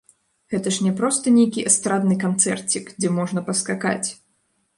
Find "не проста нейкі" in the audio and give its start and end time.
0.87-1.65